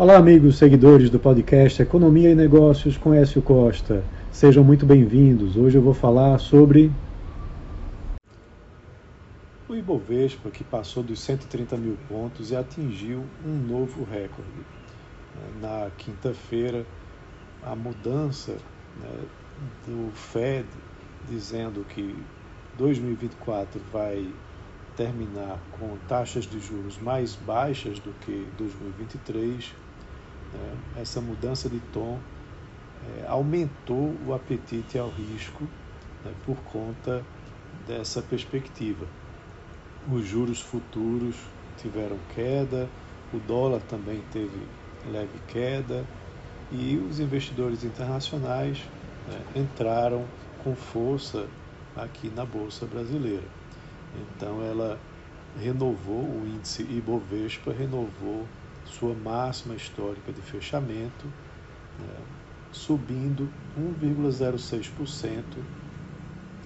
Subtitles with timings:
[0.00, 4.02] Olá, amigos seguidores do podcast Economia e Negócios com Écio Costa.
[4.32, 5.58] Sejam muito bem-vindos.
[5.58, 6.90] Hoje eu vou falar sobre
[9.68, 14.48] o Ibovespa, que passou dos 130 mil pontos e atingiu um novo recorde.
[15.60, 16.86] Na quinta-feira,
[17.62, 18.52] a mudança
[18.98, 19.20] né,
[19.86, 20.66] do Fed
[21.28, 22.16] dizendo que
[22.78, 24.26] 2024 vai
[24.96, 29.89] terminar com taxas de juros mais baixas do que 2023
[30.52, 32.18] né, essa mudança de tom
[33.18, 35.64] é, aumentou o apetite ao risco
[36.24, 37.24] né, por conta
[37.86, 39.06] dessa perspectiva.
[40.10, 41.36] Os juros futuros
[41.76, 42.88] tiveram queda,
[43.32, 44.66] o dólar também teve
[45.10, 46.04] leve queda
[46.72, 48.78] e os investidores internacionais
[49.28, 50.24] né, entraram
[50.62, 51.46] com força
[51.96, 53.46] aqui na Bolsa Brasileira.
[54.14, 54.98] Então ela
[55.58, 58.46] renovou, o índice Ibovespa renovou
[58.90, 61.26] sua máxima histórica de fechamento,
[61.98, 62.18] né,
[62.72, 65.42] subindo 1,06%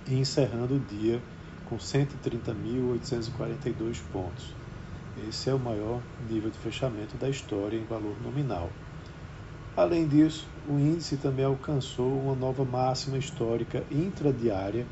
[0.08, 1.20] e encerrando o dia
[1.66, 4.55] com 130.842 pontos.
[5.28, 8.69] Esse é o maior nível de fechamento da história em valor nominal.
[9.77, 14.86] Além disso, o índice também alcançou uma nova máxima histórica intradiária,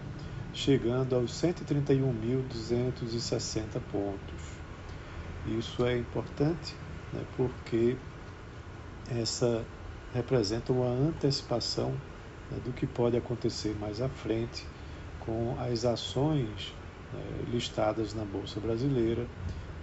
[0.52, 4.42] chegando aos 131.260 pontos.
[5.46, 6.74] Isso é importante
[7.12, 7.96] né, porque
[9.10, 9.64] essa
[10.14, 11.90] representa uma antecipação
[12.50, 14.66] né, do que pode acontecer mais à frente
[15.20, 16.74] com as ações
[17.12, 19.26] né, listadas na Bolsa Brasileira,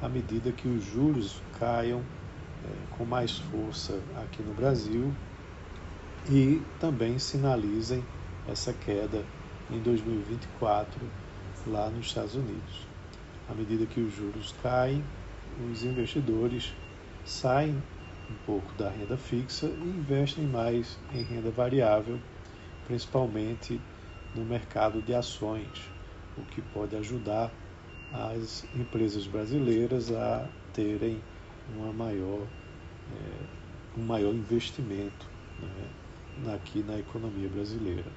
[0.02, 5.14] à medida que os juros caiam é, com mais força aqui no Brasil
[6.30, 8.04] e também sinalizem
[8.48, 9.24] essa queda
[9.72, 11.00] em 2024
[11.68, 12.88] lá nos Estados Unidos.
[13.50, 15.04] À medida que os juros caem,
[15.72, 16.74] os investidores
[17.30, 17.82] saem
[18.30, 22.20] um pouco da renda fixa e investem mais em renda variável,
[22.88, 23.80] principalmente
[24.34, 25.90] no mercado de ações,
[26.38, 27.52] o que pode ajudar
[28.12, 31.22] as empresas brasileiras a terem
[31.76, 35.28] uma maior, é, um maior investimento
[35.60, 38.12] né, aqui na economia brasileira.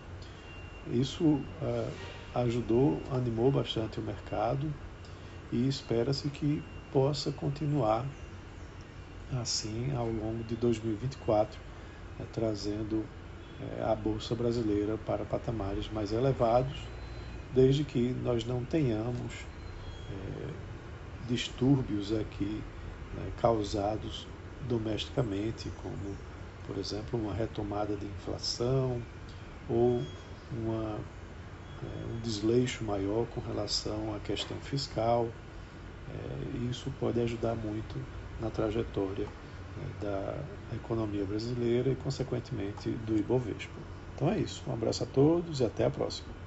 [0.91, 1.89] Isso é,
[2.35, 4.73] ajudou, animou bastante o mercado
[5.53, 8.07] e espera-se que possa continuar
[9.41, 11.59] assim ao longo de 2024,
[12.19, 13.05] né, trazendo
[13.61, 16.77] é, a Bolsa Brasileira para patamares mais elevados,
[17.55, 19.33] desde que nós não tenhamos
[20.11, 20.51] é,
[21.29, 22.63] distúrbios aqui
[23.15, 24.27] né, causados
[24.69, 26.17] domesticamente, como,
[26.67, 29.01] por exemplo, uma retomada de inflação
[29.69, 30.03] ou
[30.53, 30.99] uma,
[31.83, 35.29] é, um desleixo maior com relação à questão fiscal.
[36.71, 37.99] Isso pode ajudar muito
[38.41, 39.27] na trajetória
[39.77, 43.81] né, da economia brasileira e, consequentemente, do Ibovespa.
[44.15, 44.63] Então é isso.
[44.69, 46.42] Um abraço a todos e até a próxima.